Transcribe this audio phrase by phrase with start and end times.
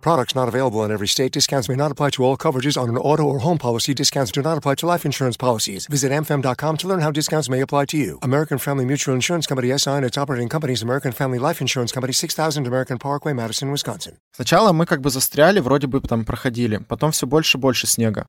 [0.00, 1.32] Products not available in every state.
[1.32, 3.94] Discounts may not apply to all coverages on an auto or home policy.
[3.94, 5.86] Discounts do not apply to life insurance policies.
[5.86, 8.18] Visit amfam.com to learn how discounts may apply to you.
[8.22, 12.12] American Family Mutual Insurance Company SI and its operating companies American Family Life Insurance Company
[12.12, 14.18] 6000 American Parkway, Madison, Wisconsin.
[14.32, 16.78] Сначала мы как бы застряли, вроде бы там проходили.
[16.88, 18.26] Потом все больше и больше снега.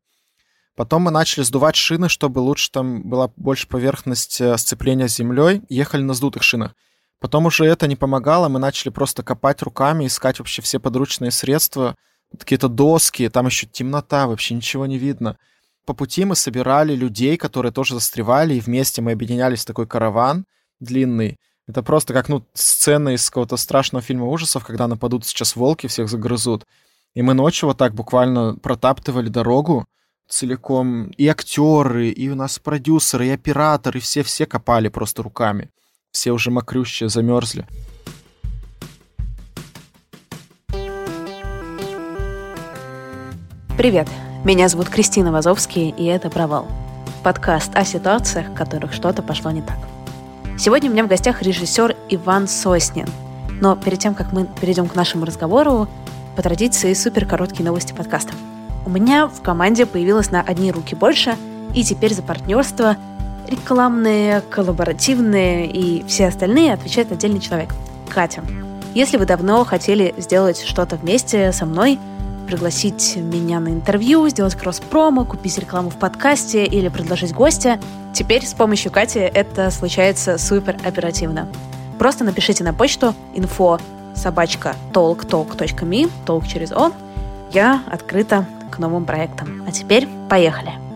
[0.75, 5.62] Потом мы начали сдувать шины, чтобы лучше там была больше поверхность э, сцепления с землей.
[5.70, 6.73] Ехали на сдутых шинах.
[7.20, 11.95] Потом уже это не помогало, мы начали просто копать руками, искать вообще все подручные средства,
[12.38, 15.38] какие-то доски, там еще темнота, вообще ничего не видно.
[15.86, 20.45] По пути мы собирали людей, которые тоже застревали, и вместе мы объединялись в такой караван
[20.80, 21.38] длинный.
[21.67, 26.08] Это просто как, ну, сцена из какого-то страшного фильма ужасов, когда нападут сейчас волки, всех
[26.09, 26.66] загрызут.
[27.16, 29.86] И мы ночью вот так буквально протаптывали дорогу
[30.28, 31.08] целиком.
[31.17, 35.70] И актеры, и у нас продюсеры, и операторы, все-все копали просто руками.
[36.12, 37.66] Все уже мокрющие, замерзли.
[43.78, 44.10] Привет,
[44.44, 46.68] меня зовут Кристина Вазовский, и это «Провал».
[47.24, 49.78] Подкаст о ситуациях, в которых что-то пошло не так.
[50.58, 53.08] Сегодня у меня в гостях режиссер Иван Соснин.
[53.62, 55.88] Но перед тем, как мы перейдем к нашему разговору,
[56.36, 58.34] по традиции супер короткие новости подкаста.
[58.86, 61.38] У меня в команде появилось на одни руки больше,
[61.76, 62.98] и теперь за партнерство
[63.50, 67.74] рекламные, коллаборативные и все остальные отвечает отдельный человек–
[68.09, 68.44] Катя.
[68.94, 72.00] Если вы давно хотели сделать что-то вместе со мной,
[72.47, 77.79] пригласить меня на интервью, сделать кросс-промо, купить рекламу в подкасте или предложить гостя,
[78.13, 81.47] теперь с помощью Кати это случается супер оперативно.
[82.00, 83.79] Просто напишите на почту info
[84.16, 86.91] собачка talktalk.me, talk через О.
[87.51, 89.63] Я открыта к новым проектам.
[89.68, 90.88] А теперь поехали!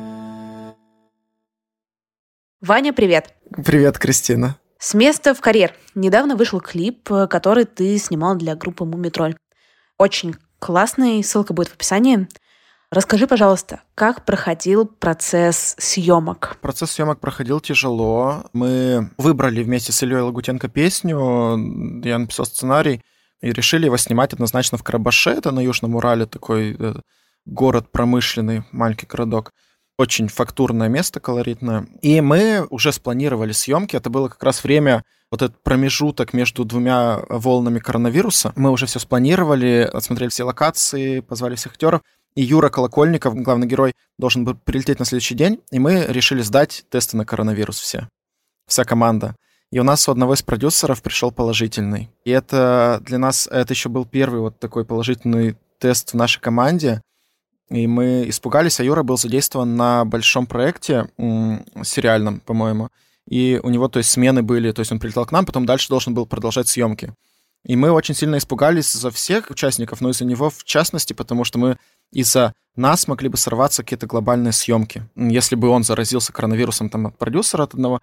[2.65, 3.33] Ваня, привет.
[3.65, 4.55] Привет, Кристина.
[4.79, 5.73] С места в карьер.
[5.95, 9.35] Недавно вышел клип, который ты снимал для группы Мумитроль.
[9.97, 12.29] Очень классный, ссылка будет в описании.
[12.89, 16.57] Расскажи, пожалуйста, как проходил процесс съемок?
[16.61, 18.45] Процесс съемок проходил тяжело.
[18.53, 23.01] Мы выбрали вместе с Ильей Лагутенко песню, я написал сценарий,
[23.41, 26.93] и решили его снимать однозначно в Карабаше, это на Южном Урале такой э,
[27.45, 29.51] город промышленный, маленький городок
[29.97, 31.87] очень фактурное место, колоритное.
[32.01, 33.95] И мы уже спланировали съемки.
[33.95, 38.53] Это было как раз время, вот этот промежуток между двумя волнами коронавируса.
[38.55, 42.01] Мы уже все спланировали, осмотрели все локации, позвали всех актеров.
[42.35, 46.85] И Юра Колокольников, главный герой, должен был прилететь на следующий день, и мы решили сдать
[46.89, 48.07] тесты на коронавирус все.
[48.67, 49.35] Вся команда.
[49.71, 52.11] И у нас у одного из продюсеров пришел положительный.
[52.25, 57.01] И это для нас, это еще был первый вот такой положительный тест в нашей команде.
[57.73, 62.89] И мы испугались, а Юра был задействован на большом проекте, сериальном, по-моему.
[63.27, 65.89] И у него, то есть, смены были, то есть он прилетел к нам, потом дальше
[65.89, 67.15] должен был продолжать съемки.
[67.65, 71.57] И мы очень сильно испугались за всех участников, но из-за него в частности, потому что
[71.57, 71.77] мы
[72.11, 75.09] из-за нас могли бы сорваться какие-то глобальные съемки.
[75.15, 78.01] Если бы он заразился коронавирусом там от продюсера от одного,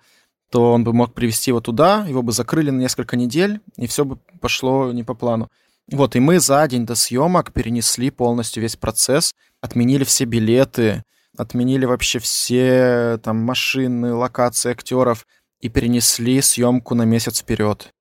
[0.50, 4.04] то он бы мог привести его туда, его бы закрыли на несколько недель, и все
[4.04, 5.48] бы пошло не по плану.
[5.92, 11.02] Вот, и мы за день до съемок перенесли полностью весь процесс, отменили все билеты,
[11.36, 15.26] отменили вообще все там машины, локации актеров
[15.60, 17.92] и перенесли съемку на месяц вперед.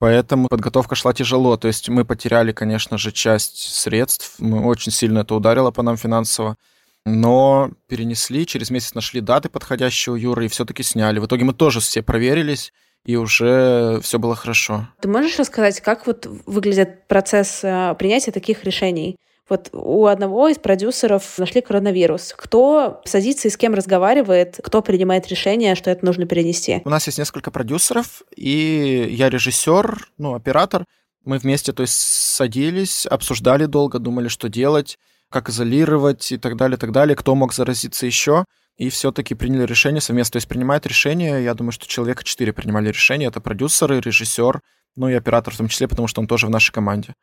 [0.00, 1.56] Поэтому подготовка шла тяжело.
[1.56, 4.36] То есть мы потеряли, конечно же, часть средств.
[4.38, 6.56] Мы очень сильно это ударило по нам финансово.
[7.04, 11.18] Но перенесли, через месяц нашли даты подходящие у Юры и все-таки сняли.
[11.18, 12.72] В итоге мы тоже все проверились
[13.08, 14.86] и уже все было хорошо.
[15.00, 19.16] Ты можешь рассказать, как вот выглядит процесс э, принятия таких решений?
[19.48, 22.34] Вот у одного из продюсеров нашли коронавирус.
[22.36, 26.82] Кто садится и с кем разговаривает, кто принимает решение, что это нужно перенести?
[26.84, 30.84] У нас есть несколько продюсеров, и я режиссер, ну, оператор.
[31.24, 34.98] Мы вместе, то есть, садились, обсуждали долго, думали, что делать,
[35.30, 38.44] как изолировать и так далее, так далее, кто мог заразиться еще
[38.78, 40.32] и все-таки приняли решение совместно.
[40.32, 43.28] То есть принимает решение, я думаю, что человека четыре принимали решение.
[43.28, 44.60] Это продюсеры, режиссер,
[44.96, 47.14] ну и оператор в том числе, потому что он тоже в нашей команде.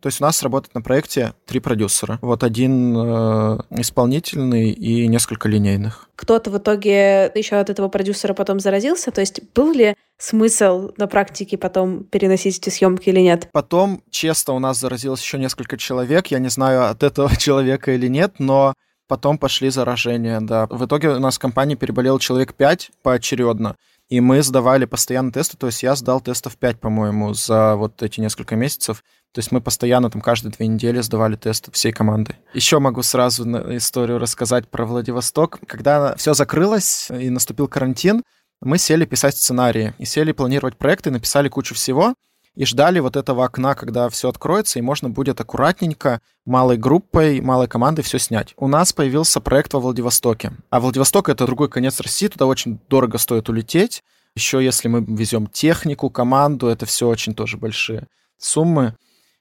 [0.00, 2.18] То есть у нас работает на проекте три продюсера.
[2.22, 6.08] Вот один э, исполнительный и несколько линейных.
[6.14, 9.10] Кто-то в итоге еще от этого продюсера потом заразился?
[9.10, 13.48] То есть был ли смысл на практике потом переносить эти съемки или нет?
[13.52, 16.28] Потом, честно, у нас заразилось еще несколько человек.
[16.28, 18.74] Я не знаю, от этого человека или нет, но
[19.08, 20.66] потом пошли заражения, да.
[20.66, 23.74] В итоге у нас в компании переболел человек пять поочередно.
[24.08, 28.20] И мы сдавали постоянно тесты, то есть я сдал тестов 5, по-моему, за вот эти
[28.20, 29.02] несколько месяцев.
[29.32, 32.36] То есть мы постоянно там каждые две недели сдавали тесты всей команды.
[32.54, 33.44] Еще могу сразу
[33.76, 35.58] историю рассказать про Владивосток.
[35.66, 38.22] Когда все закрылось и наступил карантин,
[38.62, 42.14] мы сели писать сценарии и сели планировать проекты, написали кучу всего
[42.58, 47.68] и ждали вот этого окна, когда все откроется, и можно будет аккуратненько, малой группой, малой
[47.68, 48.52] командой все снять.
[48.56, 50.50] У нас появился проект во Владивостоке.
[50.68, 54.02] А Владивосток— это другой конец России, туда очень дорого стоит улететь.
[54.34, 58.08] Еще если мы везем технику, команду, это все очень тоже большие
[58.38, 58.96] суммы.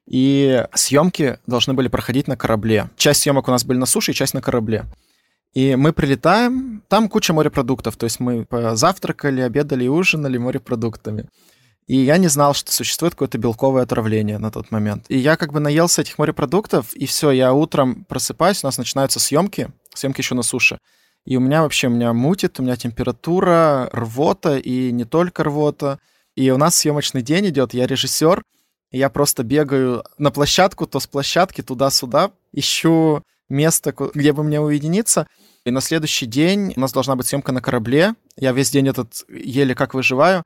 [0.06, 2.92] И съемки должны были проходить на корабле.
[2.98, 4.86] Часть съемок у нас были на суше, часть на корабле.
[5.56, 11.26] И мы прилетаем, там куча морепродуктов, то есть мы завтракали, обедали и ужинали морепродуктами.
[11.88, 15.06] И я не знал, что существует какое-то белковое отравление на тот момент.
[15.08, 19.22] И я как бы наелся этих морепродуктов, и все, я утром просыпаюсь, у нас начинаются
[19.22, 20.80] съемки, съемки еще на суше.
[21.26, 26.00] И у меня вообще, у меня мутит, у меня температура, рвота, и не только рвота.
[26.36, 28.44] И у нас съемочный день идет, я режиссер,
[28.92, 34.60] и я просто бегаю на площадку, то с площадки туда-сюда, ищу место, где бы мне
[34.60, 35.28] уединиться.
[35.66, 38.14] И на следующий день у нас должна быть съемка на корабле.
[38.36, 40.44] Я весь день этот еле как выживаю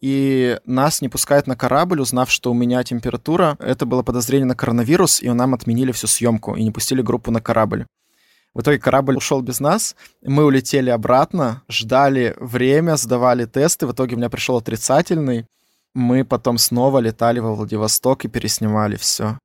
[0.00, 3.56] и нас не пускают на корабль, узнав, что у меня температура.
[3.58, 7.40] Это было подозрение на коронавирус, и нам отменили всю съемку и не пустили группу на
[7.40, 7.86] корабль.
[8.54, 14.16] В итоге корабль ушел без нас, мы улетели обратно, ждали время, сдавали тесты, в итоге
[14.16, 15.46] у меня пришел отрицательный.
[15.94, 19.38] Мы потом снова летали во Владивосток и переснимали все.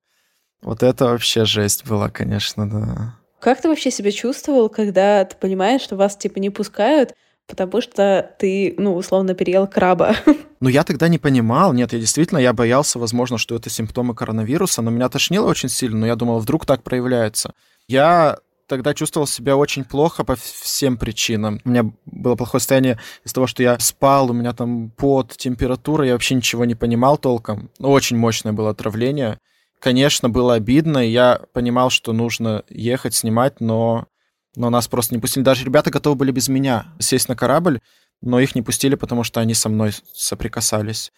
[0.62, 3.16] Вот это вообще жесть была, конечно, да.
[3.40, 7.14] Как ты вообще себя чувствовал, когда ты понимаешь, что вас типа не пускают,
[7.48, 10.16] потому что ты, ну, условно, переел краба.
[10.62, 11.74] Ну, я тогда не понимал.
[11.74, 16.00] Нет, я действительно, я боялся, возможно, что это симптомы коронавируса, но меня тошнило очень сильно,
[16.00, 17.54] но я думал, вдруг так проявляется.
[17.88, 21.62] Я тогда чувствовал себя очень плохо по всем причинам.
[21.66, 26.06] У меня было плохое состояние из-за того, что я спал, у меня там под температура,
[26.06, 27.70] я вообще ничего не понимал толком.
[27.78, 29.38] Ну, очень мощное было отравление.
[29.80, 34.08] Конечно, было обидно, и я понимал, что нужно ехать, снимать, но
[34.56, 35.44] но нас просто не пустили.
[35.44, 37.80] Даже ребята готовы были без меня сесть на корабль,
[38.22, 41.12] но их не пустили, потому что они со мной соприкасались.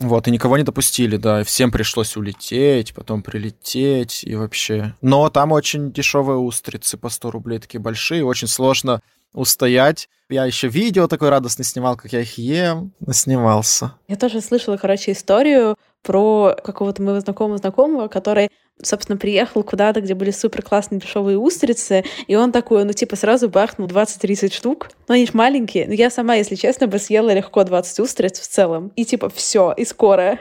[0.00, 4.94] Вот, и никого не допустили, да, и всем пришлось улететь, потом прилететь, и вообще.
[5.00, 9.02] Но там очень дешевые устрицы по 100 рублей, такие большие, очень сложно
[9.34, 10.08] устоять.
[10.30, 13.94] Я еще видео такое радостно снимал, как я их ем, наснимался.
[14.06, 15.76] Я тоже слышала, короче, историю
[16.08, 18.48] про какого-то моего знакомого знакомого, который
[18.82, 23.48] собственно, приехал куда-то, где были супер классные дешевые устрицы, и он такой, ну, типа, сразу
[23.48, 24.88] бахнул 20-30 штук.
[25.08, 25.86] Ну, они ж маленькие.
[25.86, 28.92] Но я сама, если честно, бы съела легко 20 устриц в целом.
[28.94, 30.38] И типа, все, и скоро.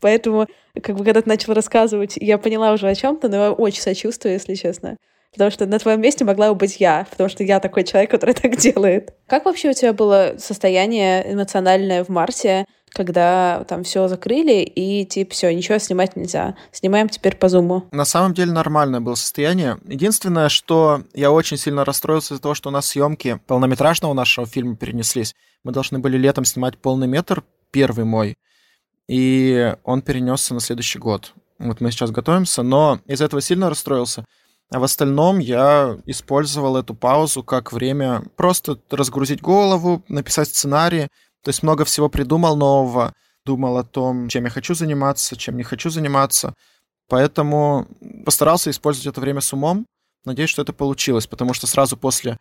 [0.00, 0.46] Поэтому,
[0.80, 4.34] как бы, когда ты начал рассказывать, я поняла уже о чем-то, но я очень сочувствую,
[4.34, 4.96] если честно.
[5.32, 8.34] Потому что на твоем месте могла бы быть я, потому что я такой человек, который
[8.40, 9.14] так делает.
[9.26, 12.66] Как вообще у тебя было состояние эмоциональное в марте?
[12.94, 16.56] Когда там все закрыли, и типа все, ничего снимать нельзя.
[16.72, 17.84] Снимаем теперь по зуму.
[17.90, 19.78] На самом деле нормальное было состояние.
[19.86, 24.76] Единственное, что я очень сильно расстроился из-за того, что у нас съемки полнометражного нашего фильма
[24.76, 25.34] перенеслись.
[25.64, 28.36] Мы должны были летом снимать полный метр, первый мой,
[29.08, 31.34] и он перенесся на следующий год.
[31.58, 34.24] Вот мы сейчас готовимся, но из этого сильно расстроился.
[34.70, 41.08] А в остальном я использовал эту паузу как время просто разгрузить голову, написать сценарий,
[41.44, 43.12] то есть много всего придумал нового,
[43.44, 46.54] думал о том, чем я хочу заниматься, чем не хочу заниматься.
[47.08, 47.86] Поэтому
[48.24, 49.86] постарался использовать это время с умом.
[50.24, 52.38] Надеюсь, что это получилось, потому что сразу после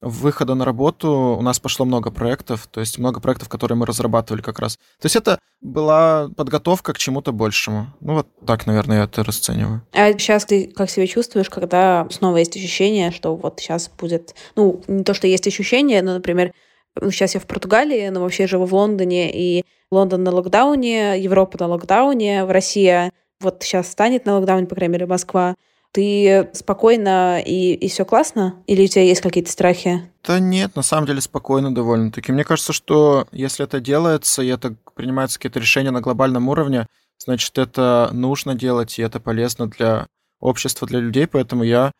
[0.00, 4.42] выхода на работу у нас пошло много проектов, то есть много проектов, которые мы разрабатывали
[4.42, 4.76] как раз.
[4.76, 7.88] То есть это была подготовка к чему-то большему.
[8.00, 9.82] Ну вот так, наверное, я это расцениваю.
[9.92, 14.34] А сейчас ты как себя чувствуешь, когда снова есть ощущение, что вот сейчас будет...
[14.54, 16.52] Ну, не то, что есть ощущение, но, например,
[17.00, 21.58] ну, сейчас я в Португалии, но вообще живу в Лондоне, и Лондон на локдауне, Европа
[21.60, 23.10] на локдауне, в России
[23.40, 25.54] вот сейчас станет на локдауне, по крайней мере, Москва.
[25.92, 28.62] Ты спокойно и, и все классно?
[28.66, 30.02] Или у тебя есть какие-то страхи?
[30.24, 32.32] Да нет, на самом деле спокойно довольно-таки.
[32.32, 36.86] Мне кажется, что если это делается, и это принимаются какие-то решения на глобальном уровне,
[37.18, 40.06] значит, это нужно делать, и это полезно для
[40.40, 41.92] общества, для людей, поэтому я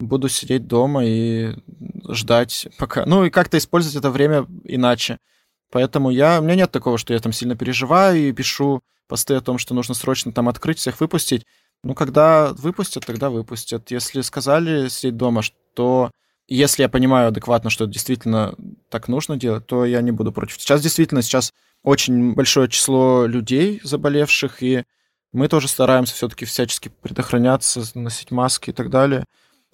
[0.00, 1.54] буду сидеть дома и
[2.08, 3.06] ждать пока.
[3.06, 5.18] Ну и как-то использовать это время иначе.
[5.70, 9.40] Поэтому я, у меня нет такого, что я там сильно переживаю и пишу посты о
[9.40, 11.46] том, что нужно срочно там открыть, всех выпустить.
[11.82, 13.90] Ну, когда выпустят, тогда выпустят.
[13.90, 16.10] Если сказали сидеть дома, что
[16.46, 18.54] если я понимаю адекватно, что действительно
[18.88, 20.60] так нужно делать, то я не буду против.
[20.60, 24.84] Сейчас действительно, сейчас очень большое число людей заболевших, и
[25.32, 29.24] мы тоже стараемся все-таки всячески предохраняться, носить маски и так далее.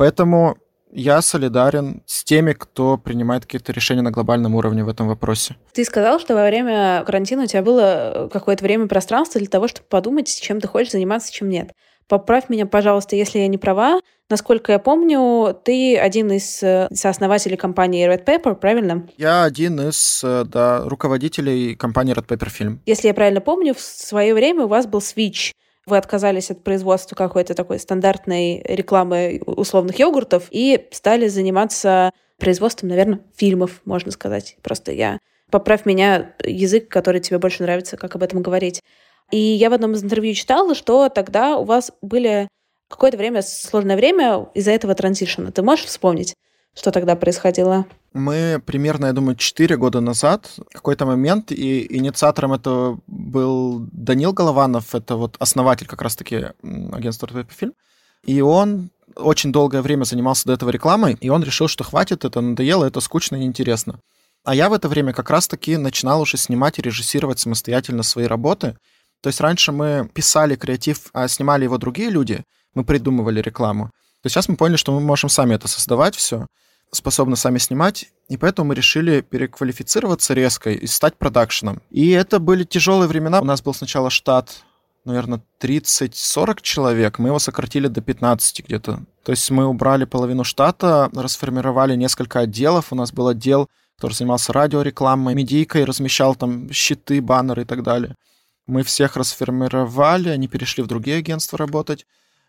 [0.01, 0.57] Поэтому
[0.91, 5.57] я солидарен с теми, кто принимает какие-то решения на глобальном уровне в этом вопросе.
[5.75, 9.89] Ты сказал, что во время карантина у тебя было какое-то время пространство для того, чтобы
[9.91, 11.73] подумать, чем ты хочешь заниматься, чем нет.
[12.09, 14.01] Поправь меня, пожалуйста, если я не права.
[14.31, 19.07] Насколько я помню, ты один из э, сооснователей компании Red Pepper, правильно?
[19.19, 22.79] Я один из э, да, руководителей компании Red Pepper Film.
[22.87, 25.53] Если я правильно помню, в свое время у вас был Switch.
[25.87, 33.21] Вы отказались от производства какой-то такой стандартной рекламы условных йогуртов и стали заниматься производством, наверное,
[33.37, 34.57] фильмов, можно сказать.
[34.63, 35.19] Просто я
[35.51, 38.83] поправь меня язык, который тебе больше нравится, как об этом говорить.
[39.31, 42.49] И я в одном из интервью читала, что тогда у вас были
[42.89, 45.53] какое-то время, сложное время из-за этого транзишена.
[45.53, 46.35] Ты можешь вспомнить,
[46.75, 47.85] что тогда происходило?
[48.13, 54.95] Мы примерно, я думаю, 4 года назад, какой-то момент, и инициатором этого был Данил Голованов,
[54.95, 56.47] это вот основатель как раз-таки
[56.93, 57.73] агентства «Фильм»,
[58.25, 62.41] и он очень долгое время занимался до этого рекламой, и он решил, что хватит, это
[62.41, 64.01] надоело, это скучно и неинтересно.
[64.45, 68.77] А я в это время как раз-таки начинал уже снимать и режиссировать самостоятельно свои работы,
[69.21, 72.43] то есть раньше мы писали креатив, а снимали его другие люди,
[72.75, 73.91] мы придумывали рекламу.
[74.23, 76.47] То сейчас мы поняли, что мы можем сами это создавать все,
[76.93, 81.81] способны сами снимать, и поэтому мы решили переквалифицироваться резко и стать продакшеном.
[81.91, 83.41] И это были тяжелые времена.
[83.41, 84.63] У нас был сначала штат,
[85.05, 89.01] наверное, 30-40 человек, мы его сократили до 15 где-то.
[89.25, 92.93] То есть мы убрали половину штата, расформировали несколько отделов.
[92.93, 98.17] У нас был отдел, который занимался радиорекламой, медийкой, размещал там щиты, баннеры и так далее.
[98.67, 102.07] Мы всех расформировали, они перешли в другие агентства работать.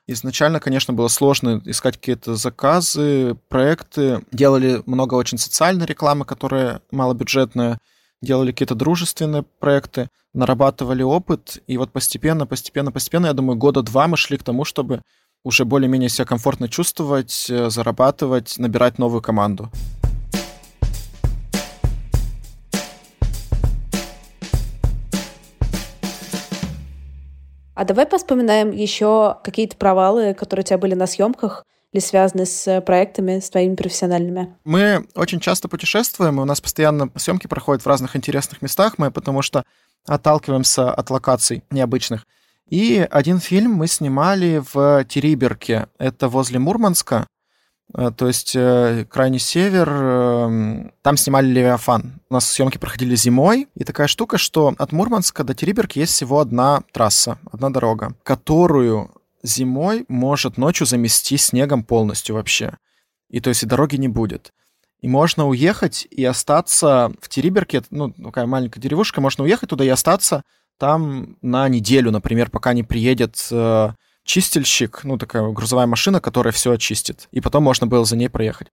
[0.07, 4.21] Изначально, конечно, было сложно искать какие-то заказы, проекты.
[4.31, 7.77] Делали много очень социальной рекламы, которая малобюджетная.
[8.21, 11.61] Делали какие-то дружественные проекты, нарабатывали опыт.
[11.67, 15.01] И вот постепенно, постепенно, постепенно, я думаю, года два мы шли к тому, чтобы
[15.43, 19.71] уже более-менее себя комфортно чувствовать, э, зарабатывать, набирать новую команду.
[27.81, 32.79] А давай поспоминаем еще какие-то провалы, которые у тебя были на съемках или связаны с
[32.81, 34.55] проектами, с твоими профессиональными?
[34.63, 39.09] Мы очень часто путешествуем, и у нас постоянно съемки проходят в разных интересных местах, мы
[39.09, 39.63] потому что
[40.05, 42.27] отталкиваемся от локаций необычных.
[42.69, 47.25] И один фильм мы снимали в Териберке, это возле Мурманска,
[47.93, 52.20] Э, то есть э, крайний север, эм, там снимали Левиафан.
[52.31, 56.39] У нас съемки проходили зимой, и такая штука, что от Мурманска до Териберки есть всего
[56.39, 59.11] одна трасса, одна дорога, которую
[59.43, 62.77] зимой может ночью замести снегом полностью вообще.
[63.29, 64.53] И то есть и дороги не будет.
[65.01, 69.89] И можно уехать и остаться в Териберке, ну, такая маленькая деревушка, можно уехать туда и
[69.89, 70.43] остаться
[70.79, 73.89] там на неделю, например, пока не приедет э,
[74.23, 77.27] чистильщик, ну, такая грузовая машина, которая все очистит.
[77.31, 78.69] И потом можно было за ней проехать.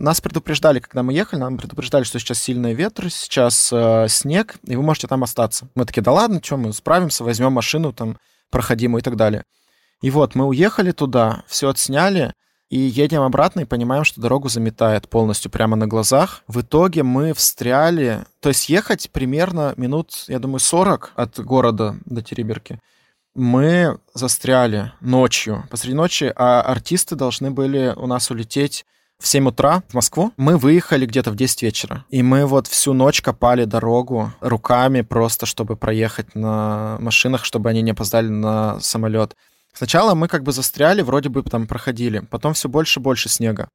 [0.00, 4.74] Нас предупреждали, когда мы ехали, нам предупреждали, что сейчас сильный ветер, сейчас э, снег, и
[4.74, 5.68] вы можете там остаться.
[5.74, 8.16] Мы такие, да ладно, что, мы справимся, возьмем машину там
[8.50, 9.44] проходимую и так далее.
[10.00, 12.32] И вот мы уехали туда, все отсняли,
[12.70, 16.44] и едем обратно и понимаем, что дорогу заметает полностью прямо на глазах.
[16.48, 22.22] В итоге мы встряли, то есть ехать примерно минут, я думаю, 40 от города до
[22.22, 22.80] Тереберки
[23.34, 28.84] мы застряли ночью, посреди ночи, а артисты должны были у нас улететь
[29.20, 30.32] в 7 утра в Москву.
[30.36, 32.04] Мы выехали где-то в 10 вечера.
[32.08, 37.82] И мы вот всю ночь копали дорогу руками просто, чтобы проехать на машинах, чтобы они
[37.82, 39.36] не опоздали на самолет.
[39.72, 42.20] Сначала мы как бы застряли, вроде бы там проходили.
[42.30, 43.68] Потом все больше и больше снега.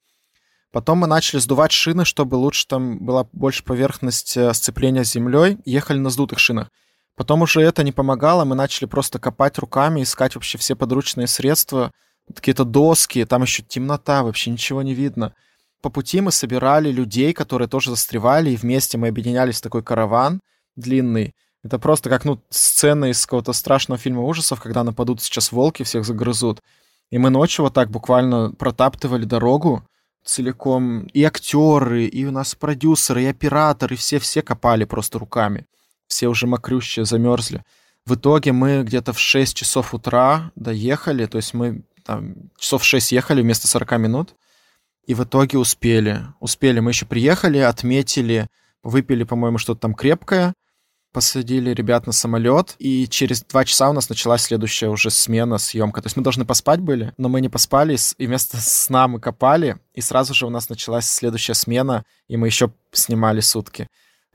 [0.72, 5.58] Потом мы начали сдувать шины, чтобы лучше там была больше поверхность э, сцепления с землей.
[5.64, 6.70] Ехали на сдутых шинах.
[7.16, 11.92] Потом уже это не помогало, мы начали просто копать руками, искать вообще все подручные средства,
[12.34, 15.34] какие-то доски, там еще темнота, вообще ничего не видно.
[15.82, 20.40] По пути мы собирали людей, которые тоже застревали, и вместе мы объединялись в такой караван
[20.76, 21.34] длинный.
[21.64, 26.06] Это просто как, ну, сцена из какого-то страшного фильма ужасов, когда нападут сейчас волки, всех
[26.06, 26.62] загрызут.
[27.12, 29.88] И мы ночью вот так буквально протаптывали дорогу
[30.24, 31.04] целиком.
[31.14, 35.66] И актеры, и у нас продюсеры, и операторы, все-все копали просто руками
[36.08, 37.64] все уже мокрющие, замерзли.
[38.06, 43.12] В итоге мы где-то в 6 часов утра доехали, то есть мы там, часов 6
[43.12, 44.36] ехали вместо 40 минут,
[45.06, 46.22] и в итоге успели.
[46.40, 46.80] Успели.
[46.80, 48.48] Мы еще приехали, отметили,
[48.84, 50.54] выпили, по-моему, что-то там крепкое,
[51.12, 56.02] посадили ребят на самолет, и через два часа у нас началась следующая уже смена, съемка.
[56.02, 59.78] То есть мы должны поспать были, но мы не поспали, и вместо сна мы копали,
[59.94, 63.88] и сразу же у нас началась следующая смена, и мы еще снимали сутки.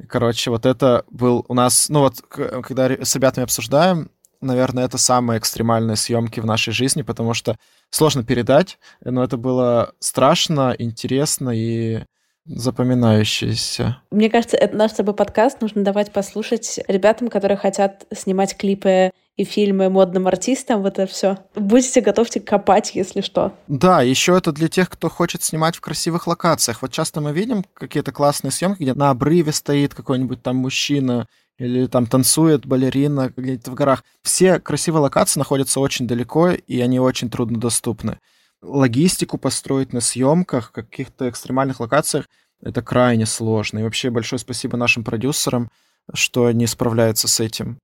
[0.08, 5.38] Короче, вот это был у нас, ну вот, когда с ребятами обсуждаем, наверное, это самые
[5.38, 7.56] экстремальные съемки в нашей жизни, потому что
[7.90, 12.04] сложно передать, но это было страшно, интересно и
[12.46, 13.98] запоминающееся.
[14.10, 19.12] Мне кажется, это наш с тобой подкаст нужно давать послушать ребятам, которые хотят снимать клипы
[19.36, 21.38] и фильмы модным артистам, вот это все.
[21.54, 23.52] Будете готовьте копать, если что.
[23.68, 26.82] Да, еще это для тех, кто хочет снимать в красивых локациях.
[26.82, 31.26] Вот часто мы видим какие-то классные съемки, где на обрыве стоит какой-нибудь там мужчина
[31.60, 34.02] или там танцует балерина где-то в горах.
[34.22, 38.18] Все красивые локации находятся очень далеко, и они очень труднодоступны.
[38.62, 42.28] Логистику построить на съемках, каких-то экстремальных локациях,
[42.62, 43.80] это крайне сложно.
[43.80, 45.70] И вообще большое спасибо нашим продюсерам,
[46.14, 47.78] что они справляются с этим.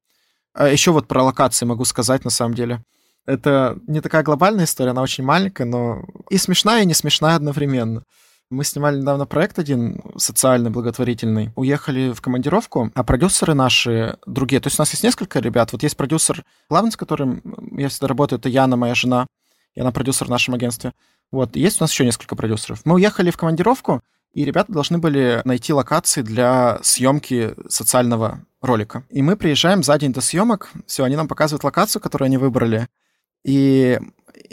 [0.55, 2.83] А еще вот про локации могу сказать, на самом деле.
[3.27, 8.05] Это не такая глобальная история, она очень маленькая, но и смешная, и не смешная одновременно.
[8.49, 11.51] Мы снимали недавно проект один социальный, благотворительный.
[11.57, 14.61] Уехали в командировку, а продюсеры наши другие.
[14.61, 15.73] То есть у нас есть несколько ребят.
[15.73, 17.43] Вот есть продюсер главный, с которым
[17.77, 19.27] я всегда работаю, это Яна, моя жена.
[19.75, 20.93] И она продюсер в нашем агентстве.
[21.33, 21.57] Вот.
[21.57, 22.83] есть у нас еще несколько продюсеров.
[22.85, 24.01] Мы уехали в командировку,
[24.33, 29.05] и ребята должны были найти локации для съемки социального ролика.
[29.11, 32.87] И мы приезжаем за день до съемок, все, они нам показывают локацию, которую они выбрали,
[33.45, 33.99] и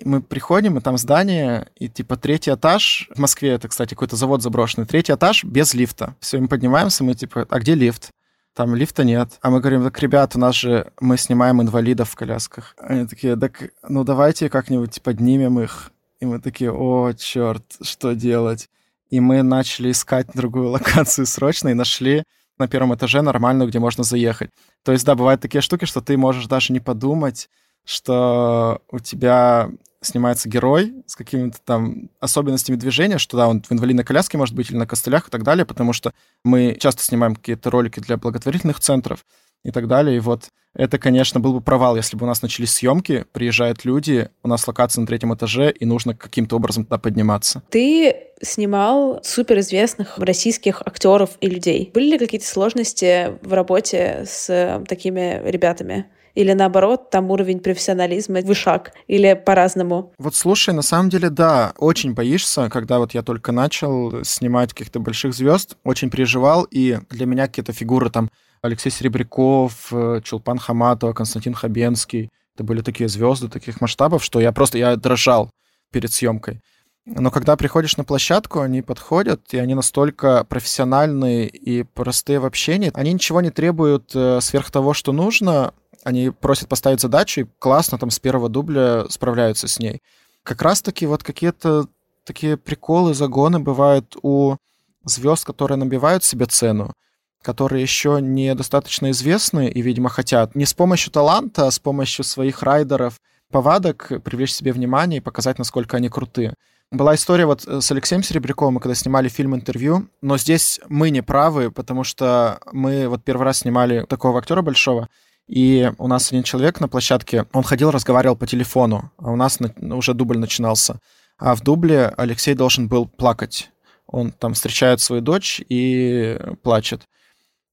[0.04, 4.42] мы приходим, и там здание, и типа третий этаж, в Москве это, кстати, какой-то завод
[4.42, 6.16] заброшенный, третий этаж без лифта.
[6.20, 8.12] Все, мы поднимаемся, мы типа, а где лифт?
[8.54, 9.40] Там лифта нет.
[9.42, 12.76] А мы говорим, так, ребят, у нас же, мы снимаем инвалидов в колясках.
[12.78, 15.92] Они такие, так, ну давайте как-нибудь поднимем их.
[16.20, 18.70] И мы такие, о, черт, что делать?
[19.10, 22.24] И мы начали искать другую локацию срочно и нашли
[22.60, 24.52] на первом этаже нормальную, где можно заехать.
[24.84, 27.50] То есть, да, бывают такие штуки, что ты можешь даже не подумать,
[27.86, 29.70] что у тебя
[30.02, 34.70] снимается герой с какими-то там особенностями движения, что да, он в инвалидной коляске может быть
[34.70, 38.80] или на костылях и так далее, потому что мы часто снимаем какие-то ролики для благотворительных
[38.80, 39.26] центров
[39.64, 40.18] и так далее.
[40.18, 44.30] И вот это, конечно, был бы провал, если бы у нас начались съемки, приезжают люди,
[44.42, 47.62] у нас локация на третьем этаже, и нужно каким-то образом туда подниматься.
[47.70, 51.92] Ты снимал суперизвестных российских актеров и людей.
[51.94, 56.08] Были ли какие-то сложности в работе с такими ребятами?
[56.36, 58.92] Или наоборот, там уровень профессионализма вышаг?
[59.08, 60.14] Или по-разному?
[60.18, 65.00] Вот слушай, на самом деле, да, очень боишься, когда вот я только начал снимать каких-то
[65.00, 68.30] больших звезд, очень переживал, и для меня какие-то фигуры там
[68.62, 74.52] Алексей Серебряков, э, Чулпан Хаматова, Константин Хабенский, это были такие звезды таких масштабов, что я
[74.52, 75.50] просто, я дрожал
[75.92, 76.62] перед съемкой.
[77.06, 82.92] Но когда приходишь на площадку, они подходят, и они настолько профессиональные и простые в общении.
[82.94, 87.98] Они ничего не требуют э, сверх того, что нужно, они просят поставить задачу и классно
[87.98, 90.02] там с первого дубля справляются с ней.
[90.44, 91.88] Как раз-таки вот какие-то
[92.26, 94.58] такие приколы, загоны бывают у
[95.06, 96.94] звезд, которые набивают себе цену,
[97.42, 102.64] которые еще недостаточно известны и, видимо, хотят не с помощью таланта, а с помощью своих
[102.64, 103.20] райдеров,
[103.52, 106.56] повадок привлечь себе внимание и показать, насколько они крутые.
[106.92, 111.72] Была история вот с Алексеем Серебряковым, когда снимали фильм «Интервью», но здесь мы не правы,
[111.72, 115.10] потому что мы вот первый раз снимали такого актера большого,
[115.48, 119.60] и у нас один человек на площадке, он ходил, разговаривал по телефону, а у нас
[119.78, 121.00] уже дубль начинался.
[121.38, 123.72] А в дубле Алексей должен был плакать.
[124.08, 127.04] Он там встречает свою дочь и плачет.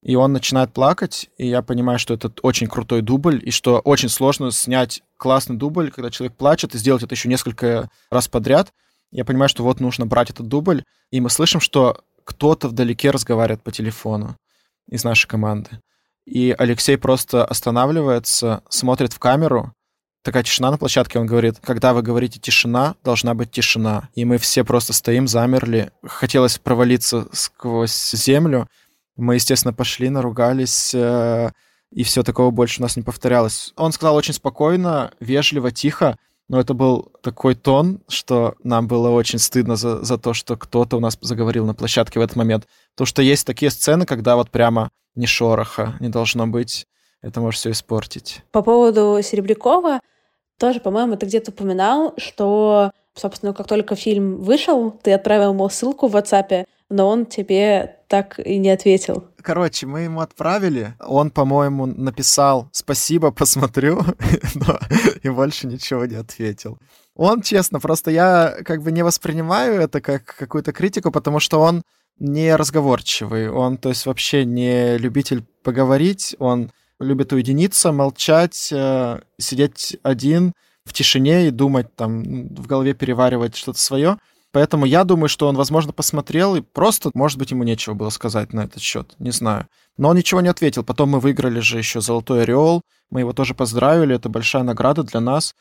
[0.02, 4.08] И он начинает плакать, и я понимаю, что это очень крутой дубль, и что очень
[4.08, 8.72] сложно снять классный дубль, когда человек плачет, и сделать это еще несколько раз подряд.
[9.12, 13.62] Я понимаю, что вот нужно брать этот дубль, и мы слышим, что кто-то вдалеке разговаривает
[13.62, 14.36] по телефону
[14.88, 15.80] из нашей команды.
[16.26, 19.74] И Алексей просто останавливается, смотрит в камеру,
[20.22, 24.08] такая тишина на площадке, он говорит, когда вы говорите тишина, должна быть тишина.
[24.14, 25.90] И мы все просто стоим, замерли.
[26.02, 28.68] Хотелось провалиться сквозь землю.
[29.16, 31.50] Мы, естественно, пошли, наругались, э,
[31.92, 33.72] и все такого больше у нас не повторялось.
[33.76, 36.16] Он сказал очень спокойно, вежливо, тихо,
[36.48, 40.96] но это был такой тон, что нам было очень стыдно за, за то, что кто-то
[40.96, 42.66] у нас заговорил на площадке в этот момент.
[42.94, 46.86] Потому что есть такие сцены, когда вот прямо ни шороха не должно быть.
[47.22, 48.42] Это может все испортить.
[48.50, 50.00] По поводу Серебрякова,
[50.58, 56.06] тоже, по-моему, ты где-то упоминал, что, собственно, как только фильм вышел, ты отправил ему ссылку
[56.06, 59.24] в WhatsApp, но он тебе так и не ответил.
[59.42, 60.94] Короче, мы ему отправили.
[61.00, 64.02] Он, по-моему, написал «спасибо, посмотрю»,
[64.54, 64.78] но
[65.22, 66.78] и больше ничего не ответил.
[67.14, 71.82] Он, честно, просто я как бы не воспринимаю это как какую-то критику, потому что он
[72.20, 79.96] не разговорчивый, он, то есть, вообще не любитель поговорить, он любит уединиться, молчать, э, сидеть
[80.02, 80.52] один
[80.84, 84.18] в тишине и думать, там, в голове переваривать что-то свое.
[84.52, 88.52] Поэтому я думаю, что он, возможно, посмотрел и просто, может быть, ему нечего было сказать
[88.52, 89.68] на этот счет, не знаю.
[89.96, 90.82] Но он ничего не ответил.
[90.82, 95.20] Потом мы выиграли же еще «Золотой ореол», мы его тоже поздравили, это большая награда для
[95.20, 95.54] нас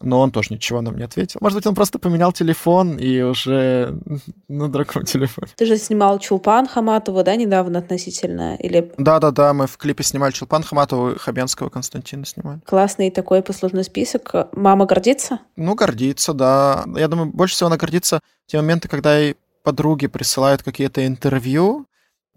[0.00, 1.38] но он тоже ничего нам не ответил.
[1.40, 3.98] Может быть, он просто поменял телефон и уже
[4.48, 5.48] на другом телефоне.
[5.56, 8.56] Ты же снимал Чулпан Хаматова, да, недавно относительно?
[8.56, 8.92] Или...
[8.98, 12.60] Да-да-да, мы в клипе снимали Чулпан Хаматова и Хабенского Константина снимали.
[12.66, 14.32] Классный такой послужной список.
[14.52, 15.40] Мама гордится?
[15.56, 16.84] Ну, гордится, да.
[16.96, 21.86] Я думаю, больше всего она гордится в те моменты, когда ей подруги присылают какие-то интервью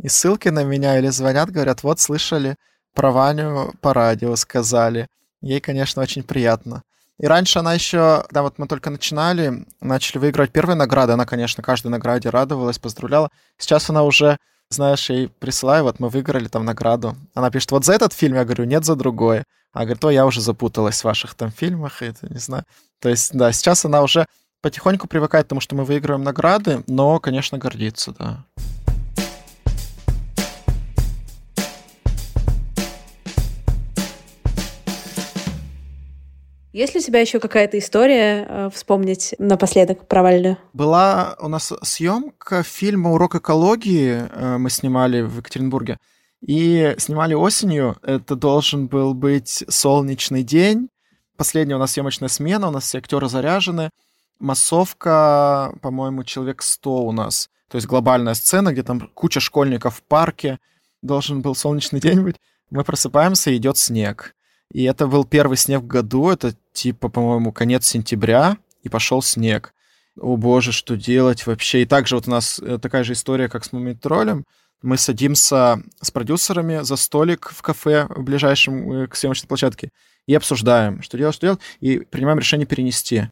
[0.01, 2.55] и ссылки на меня или звонят, говорят, вот, слышали
[2.93, 5.07] про Ваню по радио, сказали.
[5.41, 6.83] Ей, конечно, очень приятно.
[7.19, 11.63] И раньше она еще, когда вот мы только начинали, начали выигрывать первые награды, она, конечно,
[11.63, 13.29] каждой награде радовалась, поздравляла.
[13.57, 14.37] Сейчас она уже,
[14.69, 17.15] знаешь, ей присылаю, вот мы выиграли там награду.
[17.33, 19.43] Она пишет, вот за этот фильм, я говорю, нет, за другой.
[19.73, 22.63] А говорит, то я уже запуталась в ваших там фильмах, и это не знаю.
[22.99, 24.25] То есть, да, сейчас она уже
[24.61, 28.43] потихоньку привыкает к тому, что мы выигрываем награды, но, конечно, гордится, да.
[36.77, 40.59] Есть ли у тебя еще какая-то история э, вспомнить напоследок провальную?
[40.73, 45.97] Была у нас съемка фильма «Урок экологии» э, мы снимали в Екатеринбурге.
[46.39, 47.97] И снимали осенью.
[48.03, 50.89] Это должен был быть солнечный день.
[51.35, 53.89] Последняя у нас съемочная смена, у нас все актеры заряжены.
[54.37, 57.49] Массовка, по-моему, человек 100 у нас.
[57.71, 60.59] То есть глобальная сцена, где там куча школьников в парке.
[61.01, 62.35] Должен был солнечный день быть.
[62.69, 64.35] Мы просыпаемся, идет снег.
[64.71, 69.73] И это был первый снег в году, это типа, по-моему, конец сентября, и пошел снег.
[70.19, 71.83] О боже, что делать вообще?
[71.83, 74.45] И также вот у нас э, такая же история, как с Мумитролем.
[74.81, 79.89] Мы садимся с продюсерами за столик в кафе в ближайшем э, к съемочной площадке
[80.25, 83.29] и обсуждаем, что делать, что делать, и принимаем решение перенести.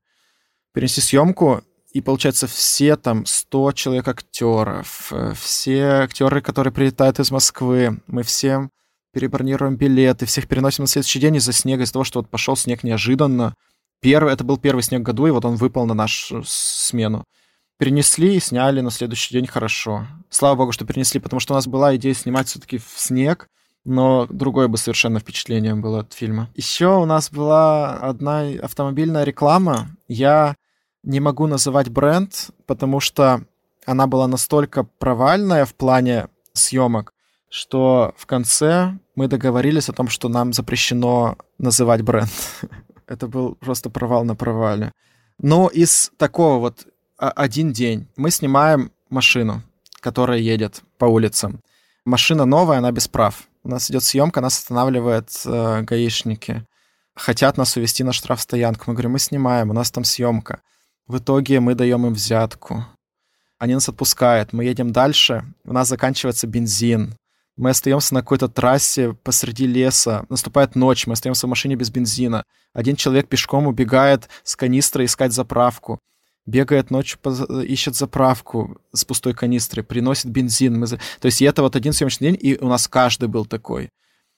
[0.74, 7.32] Перенести съемку, и получается все там 100 человек актеров, э, все актеры, которые прилетают из
[7.32, 8.70] Москвы, мы всем
[9.16, 12.84] перебронируем билеты, всех переносим на следующий день из-за снега, из-за того, что вот пошел снег
[12.84, 13.56] неожиданно.
[14.02, 17.24] Первый, это был первый снег в году, и вот он выпал на нашу смену.
[17.80, 20.06] Перенесли и сняли на следующий день хорошо.
[20.30, 23.48] Слава богу, что перенесли, потому что у нас была идея снимать все-таки в снег,
[23.86, 26.50] но другое бы совершенно впечатление было от фильма.
[26.54, 29.96] Еще у нас была одна автомобильная реклама.
[30.10, 30.58] Я
[31.04, 33.46] не могу называть бренд, потому что
[33.86, 37.14] она была настолько провальная в плане съемок,
[37.56, 42.30] что в конце мы договорились о том, что нам запрещено называть бренд.
[43.08, 44.92] Это был просто провал на провале.
[45.40, 46.86] Но из такого вот
[47.18, 49.64] один день мы снимаем машину,
[50.02, 51.62] которая едет по улицам.
[52.04, 53.44] Машина новая, она без прав.
[53.64, 56.66] У нас идет съемка, нас останавливают э, гаишники.
[57.16, 58.84] Хотят нас увезти на штрафстоянку.
[58.88, 60.62] Мы говорим, мы снимаем, у нас там съемка.
[61.08, 62.86] В итоге мы даем им взятку.
[63.60, 67.16] Они нас отпускают, мы едем дальше, у нас заканчивается бензин.
[67.58, 70.26] Мы остаемся на какой-то трассе посреди леса.
[70.30, 72.44] Наступает ночь, мы остаемся в машине без бензина.
[72.74, 76.00] Один человек пешком убегает с канистры искать заправку.
[76.46, 77.18] Бегает ночью,
[77.64, 80.80] ищет заправку с пустой канистры, приносит бензин.
[80.80, 80.88] Мы...
[80.88, 83.90] То есть и это вот один съемочный день, и у нас каждый был такой.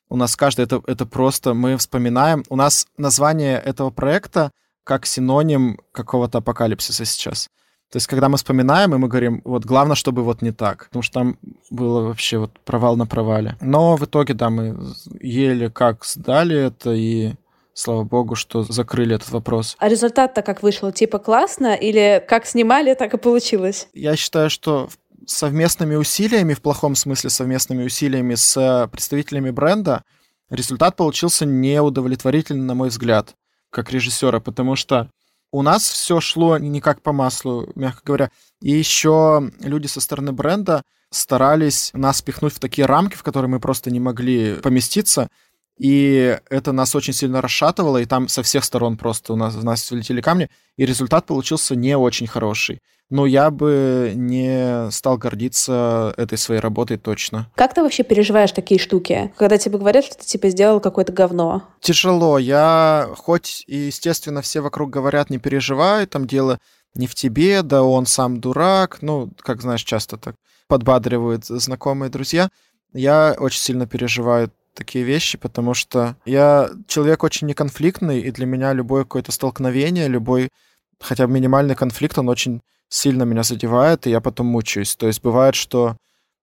[0.09, 2.43] У нас каждый, это, это просто, мы вспоминаем.
[2.49, 4.51] У нас название этого проекта
[4.85, 7.49] как синоним какого-то апокалипсиса сейчас.
[7.91, 11.03] То есть, когда мы вспоминаем, и мы говорим, вот главное, чтобы вот не так, потому
[11.03, 11.37] что там
[11.69, 13.55] было вообще вот провал на провале.
[13.61, 14.77] Но в итоге, да, мы
[15.21, 17.33] еле как сдали это, и
[17.73, 19.75] слава богу, что закрыли этот вопрос.
[19.79, 20.91] А результат-то как вышел?
[20.91, 21.75] Типа классно?
[21.75, 23.87] Или как снимали, так и получилось?
[23.93, 24.89] Я считаю, что
[25.25, 30.03] совместными усилиями, в плохом смысле совместными усилиями с представителями бренда,
[30.49, 33.35] результат получился неудовлетворительный, на мой взгляд,
[33.69, 35.09] как режиссера, потому что
[35.51, 38.31] у нас все шло не как по маслу, мягко говоря.
[38.61, 43.59] И еще люди со стороны бренда старались нас пихнуть в такие рамки, в которые мы
[43.59, 45.29] просто не могли поместиться.
[45.77, 49.61] И это нас очень сильно расшатывало, и там со всех сторон просто у нас, у
[49.63, 52.81] нас влетели камни, и результат получился не очень хороший.
[53.09, 57.49] Но я бы не стал гордиться этой своей работой точно.
[57.55, 61.63] Как ты вообще переживаешь такие штуки, когда тебе говорят, что ты типа сделал какое-то говно?
[61.79, 62.37] Тяжело.
[62.37, 66.59] Я, хоть, естественно, все вокруг говорят, не переживай, там дело
[66.95, 70.35] не в тебе, да он сам дурак, ну, как знаешь, часто так
[70.67, 72.49] подбадривают знакомые друзья.
[72.93, 78.73] Я очень сильно переживаю такие вещи, потому что я человек очень неконфликтный, и для меня
[78.73, 80.49] любое какое-то столкновение, любой
[80.99, 84.95] хотя бы минимальный конфликт, он очень сильно меня задевает, и я потом мучаюсь.
[84.95, 85.97] То есть бывает, что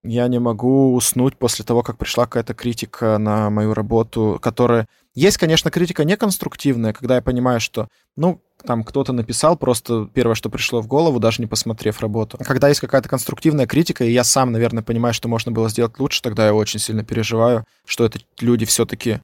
[0.05, 4.87] Я не могу уснуть после того, как пришла какая-то критика на мою работу, которая...
[5.15, 10.51] Есть, конечно, критика неконструктивная, когда я понимаю, что, ну, там кто-то написал просто первое, что
[10.51, 12.37] пришло в голову, даже не посмотрев работу.
[12.39, 16.21] Когда есть какая-то конструктивная критика, и я сам, наверное, понимаю, что можно было сделать лучше,
[16.21, 19.21] тогда я очень сильно переживаю, что это люди все-таки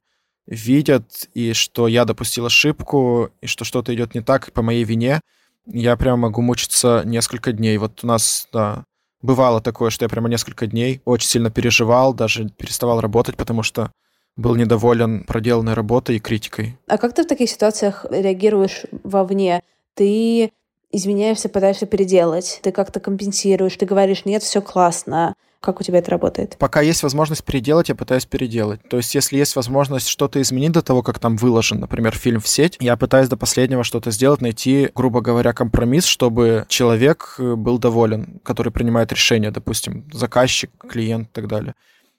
[0.47, 5.21] видят, и что я допустил ошибку, и что что-то идет не так по моей вине,
[5.67, 7.77] я прямо могу мучиться несколько дней.
[7.77, 8.83] Вот у нас, да,
[9.21, 13.91] бывало такое, что я прямо несколько дней очень сильно переживал, даже переставал работать, потому что
[14.35, 16.77] был недоволен проделанной работой и критикой.
[16.87, 19.61] А как ты в таких ситуациях реагируешь вовне?
[19.93, 20.51] Ты
[20.91, 25.35] извиняешься, пытаешься переделать, ты как-то компенсируешь, ты говоришь, нет, все классно.
[25.61, 26.57] Как у тебя это работает?
[26.57, 28.81] Пока есть возможность переделать, я пытаюсь переделать.
[28.89, 32.47] То есть, если есть возможность что-то изменить до того, как там выложен, например, фильм в
[32.47, 37.77] сеть, я пытаюсь до последнего что-то сделать, найти, грубо говоря, компромисс, чтобы человек э, был
[37.77, 41.75] доволен, который принимает решение, допустим, заказчик, клиент и так далее.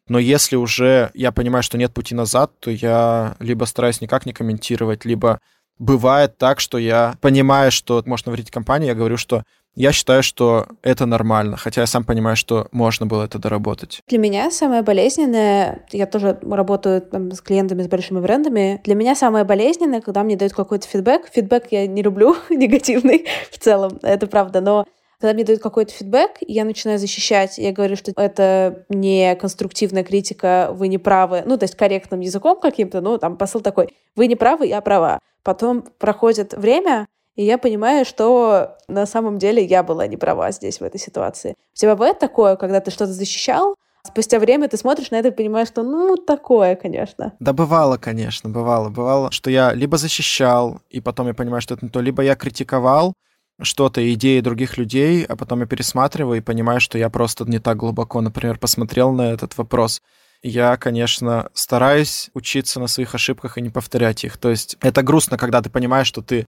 [0.07, 4.33] Но если уже я понимаю, что нет пути назад, то я либо стараюсь никак не
[4.33, 5.41] комментировать, либо
[5.81, 9.43] бывает так, что я понимаю, что может навредить компании, я говорю, что
[9.75, 14.01] я считаю, что это нормально, хотя я сам понимаю, что можно было это доработать.
[14.07, 19.15] Для меня самое болезненное, я тоже работаю там, с клиентами, с большими брендами, для меня
[19.15, 21.29] самое болезненное, когда мне дают какой-то фидбэк.
[21.33, 24.87] Фидбэк я не люблю, негативный в целом, это правда, но
[25.23, 30.71] когда мне дают какой-то фидбэк, я начинаю защищать, я говорю, что это не конструктивная критика,
[30.73, 34.35] вы не правы, ну, то есть корректным языком каким-то, ну, там посыл такой, вы не
[34.35, 35.21] правы, я права.
[35.45, 40.81] Потом проходит время, и я понимаю, что на самом деле я была не права здесь,
[40.81, 41.55] в этой ситуации.
[41.75, 45.33] У тебя бывает такое, когда ты что-то защищал, спустя время ты смотришь на это и
[45.33, 47.33] понимаешь, что ну, такое, конечно.
[47.41, 48.91] Да бывало, конечно, бывало.
[48.91, 52.35] Бывало, что я либо защищал, и потом я понимаю, что это не то, либо я
[52.35, 53.15] критиковал
[53.61, 57.77] что-то, идеи других людей, а потом я пересматриваю и понимаю, что я просто не так
[57.77, 60.03] глубоко, например, посмотрел на этот вопрос.
[60.43, 64.37] Я, конечно, стараюсь учиться на своих ошибках и не повторять их.
[64.39, 66.47] То есть это грустно, когда ты понимаешь, что ты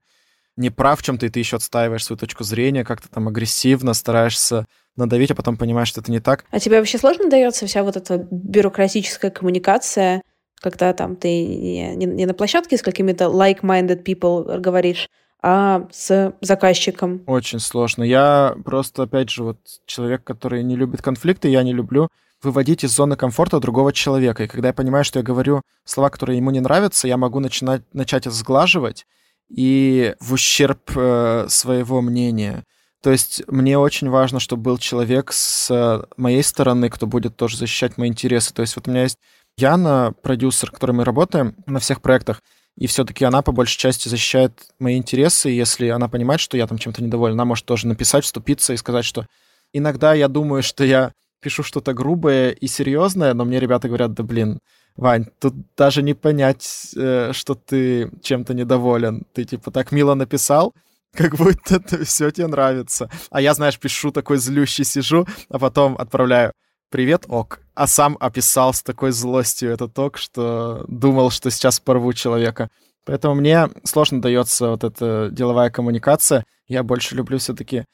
[0.57, 4.67] не прав в чем-то, и ты еще отстаиваешь свою точку зрения, как-то там агрессивно стараешься
[4.97, 6.45] надавить, а потом понимаешь, что это не так.
[6.51, 10.23] А тебе вообще сложно дается вся вот эта бюрократическая коммуникация,
[10.61, 15.09] когда там ты не, не на площадке с какими-то like-minded people говоришь,
[15.43, 17.23] а с заказчиком?
[17.27, 18.03] Очень сложно.
[18.03, 22.09] Я просто, опять же, вот человек, который не любит конфликты, я не люблю
[22.43, 24.45] выводить из зоны комфорта другого человека.
[24.45, 27.83] И когда я понимаю, что я говорю слова, которые ему не нравятся, я могу начинать,
[27.93, 29.07] начать сглаживать
[29.49, 32.65] и в ущерб э, своего мнения.
[33.03, 37.57] То есть мне очень важно, чтобы был человек с э, моей стороны, кто будет тоже
[37.57, 38.55] защищать мои интересы.
[38.55, 39.19] То есть вот у меня есть
[39.57, 42.43] Яна, продюсер, который мы работаем на всех проектах,
[42.77, 45.51] и все-таки она по большей части защищает мои интересы.
[45.51, 48.77] И если она понимает, что я там чем-то недоволен, она может тоже написать, вступиться и
[48.77, 49.27] сказать, что
[49.73, 54.23] иногда я думаю, что я пишу что-то грубое и серьезное, но мне ребята говорят, да
[54.23, 54.59] блин,
[54.97, 59.27] Вань, тут даже не понять, э, что ты чем-то недоволен.
[59.33, 60.73] Ты типа так мило написал,
[61.13, 63.11] как будто это все тебе нравится.
[63.31, 66.53] А я, знаешь, пишу такой злющий, сижу, а потом отправляю
[66.91, 67.61] «Привет, ок».
[67.75, 72.69] А сам описал с такой злостью этот ок, что думал, что сейчас порву человека.
[73.05, 76.45] Поэтому мне сложно дается вот эта деловая коммуникация.
[76.69, 77.85] Я больше люблю все-таки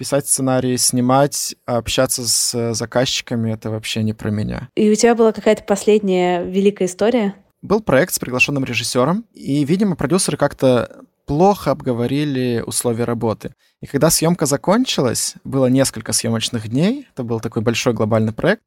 [0.00, 4.70] писать сценарии, снимать, общаться с заказчиками— это вообще не про меня.
[4.74, 7.34] И у тебя была какая-то последняя великая история?
[7.60, 13.54] Был проект с приглашенным режиссером, и, видимо, продюсеры как-то плохо обговорили условия работы.
[13.82, 18.62] И когда съемка закончилась, было несколько съемочных дней, это был такой большой глобальный проект,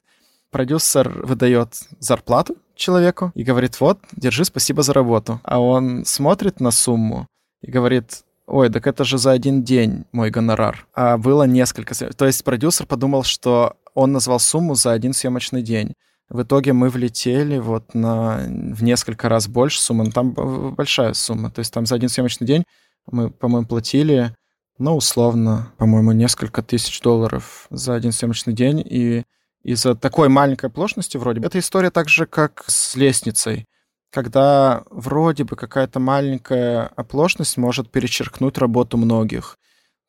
[0.51, 5.41] продюсер выдает зарплату человеку и говорит, вот, держи, спасибо за работу.
[5.43, 7.25] А он смотрит на сумму
[7.63, 10.87] и говорит, ой, так это же за один день мой гонорар.
[10.93, 11.93] А было несколько.
[11.95, 15.93] То есть продюсер подумал, что он назвал сумму за один съемочный день.
[16.29, 20.05] В итоге мы влетели вот на в несколько раз больше суммы.
[20.05, 20.31] Но там
[20.73, 21.51] большая сумма.
[21.51, 22.63] То есть там за один съемочный день
[23.11, 24.35] мы, по-моему, платили,
[24.77, 28.81] ну, условно, по-моему, несколько тысяч долларов за один съемочный день.
[28.83, 29.23] И
[29.63, 31.47] из-за такой маленькой оплошности вроде бы.
[31.47, 33.65] Эта история так же, как с лестницей
[34.13, 39.57] когда вроде бы какая-то маленькая оплошность может перечеркнуть работу многих.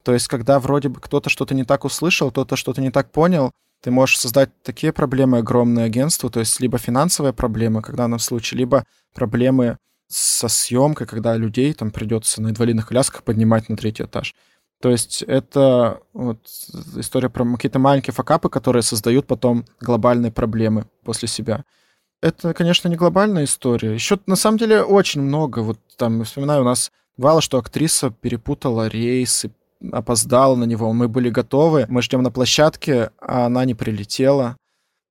[0.03, 3.51] То есть, когда вроде бы кто-то что-то не так услышал, кто-то что-то не так понял,
[3.83, 8.59] ты можешь создать такие проблемы огромные агентству, то есть либо финансовые проблемы, когда на случае,
[8.59, 14.35] либо проблемы со съемкой, когда людей там придется на инвалидных колясках поднимать на третий этаж.
[14.83, 16.47] То есть это вот
[16.97, 21.65] история про какие-то маленькие факапы, которые создают потом глобальные проблемы после себя
[22.25, 23.93] это, конечно, не глобальная история.
[23.93, 25.59] Еще, на самом деле, очень много.
[25.61, 29.51] Вот там, вспоминаю, у нас бывало, что актриса перепутала рейс и
[29.93, 30.93] опоздала на него.
[30.93, 34.57] Мы были готовы, мы ждем на площадке, а она не прилетела.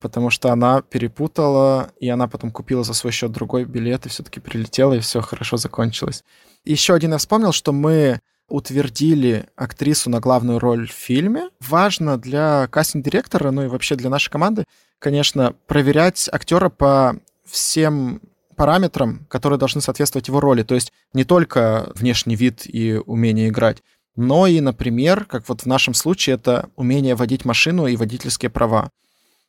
[0.04, 4.42] потому что она перепутала, и она потом купила за свой счет другой билет, и все-таки
[4.42, 6.26] прилетела, и все хорошо закончилось.
[6.66, 11.50] Еще один я вспомнил, что мы утвердили актрису на главную роль в фильме.
[11.60, 14.66] Важно для кастинг-директора, ну и вообще для нашей команды,
[15.00, 18.22] конечно, проверять актера по всем
[18.56, 20.64] параметрам, которые должны соответствовать его роли.
[20.64, 23.82] То есть не только внешний вид и умение играть,
[24.16, 28.92] но и, например, как вот в нашем случае, это умение водить машину и водительские права.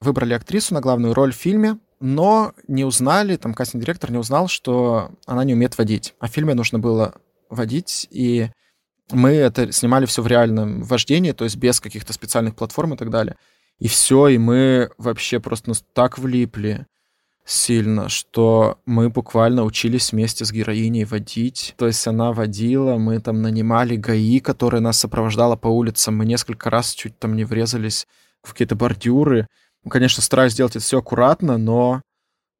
[0.00, 5.10] Выбрали актрису на главную роль в фильме, но не узнали, там кастинг-директор не узнал, что
[5.26, 6.14] она не умеет водить.
[6.18, 7.14] А в фильме нужно было
[7.50, 8.50] водить, и
[9.10, 13.10] мы это снимали все в реальном вождении, то есть без каких-то специальных платформ и так
[13.10, 13.36] далее.
[13.78, 16.86] И все, и мы вообще просто нас так влипли
[17.44, 21.74] сильно, что мы буквально учились вместе с героиней водить.
[21.76, 26.16] То есть она водила, мы там нанимали ГАИ, которая нас сопровождала по улицам.
[26.16, 28.06] Мы несколько раз чуть там не врезались
[28.42, 29.46] в какие-то бордюры.
[29.88, 32.00] Конечно, стараюсь сделать это все аккуратно, но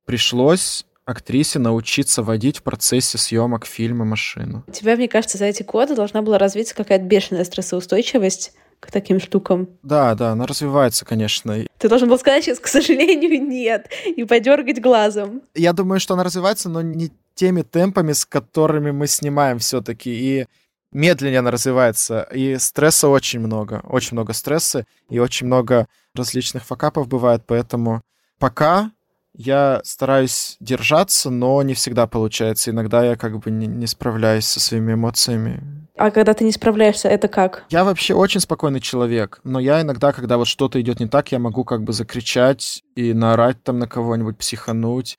[0.05, 4.65] пришлось актрисе научиться водить в процессе съемок фильма машину.
[4.67, 9.21] У тебя, мне кажется, за эти годы должна была развиться какая-то бешеная стрессоустойчивость к таким
[9.21, 9.69] штукам.
[9.83, 11.65] Да, да, она развивается, конечно.
[11.79, 15.43] Ты должен был сказать сейчас, к сожалению, нет, и подергать глазом.
[15.55, 20.11] Я думаю, что она развивается, но не теми темпами, с которыми мы снимаем все-таки.
[20.11, 20.47] И
[20.93, 22.29] медленнее она развивается.
[22.33, 23.81] И стресса очень много.
[23.85, 24.87] Очень много стресса.
[25.11, 27.43] И очень много различных факапов бывает.
[27.47, 28.03] Поэтому
[28.39, 28.93] пока
[29.35, 32.71] я стараюсь держаться, но не всегда получается.
[32.71, 35.63] Иногда я как бы не, не справляюсь со своими эмоциями.
[35.97, 37.65] А когда ты не справляешься, это как?
[37.71, 41.39] Я вообще очень спокойный человек, но я иногда, когда вот что-то идет не так, я
[41.39, 45.19] могу как бы закричать и наорать там на кого-нибудь, психануть.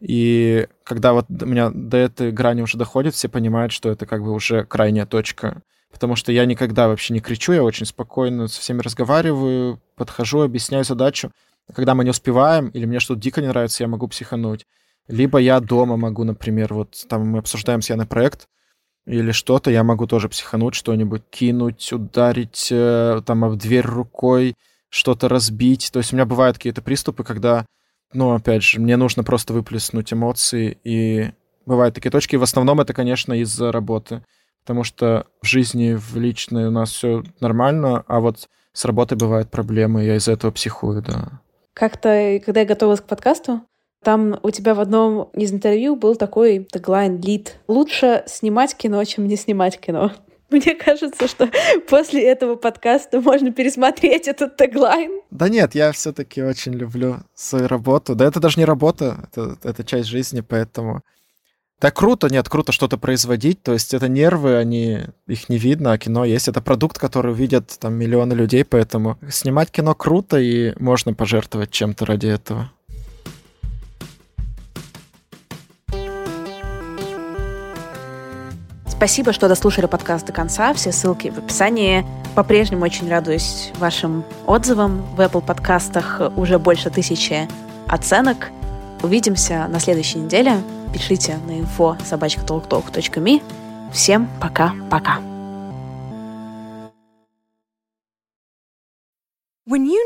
[0.00, 4.22] И когда вот у меня до этой грани уже доходит, все понимают, что это как
[4.22, 5.62] бы уже крайняя точка.
[5.90, 10.84] Потому что я никогда вообще не кричу, я очень спокойно со всеми разговариваю, подхожу, объясняю
[10.84, 11.30] задачу.
[11.72, 14.66] Когда мы не успеваем, или мне что-то дико не нравится, я могу психануть.
[15.08, 18.48] Либо я дома могу, например, вот там мы обсуждаем с Яной проект,
[19.06, 24.54] или что-то, я могу тоже психануть, что-нибудь кинуть, ударить э, там об дверь рукой,
[24.88, 25.90] что-то разбить.
[25.92, 27.66] То есть у меня бывают какие-то приступы, когда,
[28.14, 31.32] ну, опять же, мне нужно просто выплеснуть эмоции, и
[31.66, 32.36] бывают такие точки.
[32.36, 34.24] В основном это, конечно, из-за работы,
[34.64, 39.50] потому что в жизни, в личной у нас все нормально, а вот с работой бывают
[39.50, 41.40] проблемы, я из-за этого психую, да.
[41.74, 43.62] Как-то, когда я готовилась к подкасту,
[44.04, 47.56] там у тебя в одном из интервью был такой теглайн лид.
[47.66, 50.12] Лучше снимать кино, чем не снимать кино.
[50.50, 51.50] Мне кажется, что
[51.88, 55.20] после этого подкаста можно пересмотреть этот теглайн.
[55.30, 58.14] Да нет, я все-таки очень люблю свою работу.
[58.14, 61.02] Да это даже не работа, это, это часть жизни, поэтому...
[61.84, 65.98] Да круто, нет, круто что-то производить, то есть это нервы, они, их не видно, а
[65.98, 66.48] кино есть.
[66.48, 72.06] Это продукт, который видят там миллионы людей, поэтому снимать кино круто, и можно пожертвовать чем-то
[72.06, 72.70] ради этого.
[78.88, 80.72] Спасибо, что дослушали подкаст до конца.
[80.72, 82.06] Все ссылки в описании.
[82.34, 85.02] По-прежнему очень радуюсь вашим отзывам.
[85.16, 87.46] В Apple подкастах уже больше тысячи
[87.88, 88.48] оценок.
[89.04, 90.62] Увидимся на следующей неделе.
[90.92, 93.42] Пишите на info собачкаталкtalk.me.
[93.92, 95.33] Всем пока-пока.